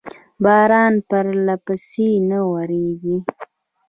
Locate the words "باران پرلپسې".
0.43-2.09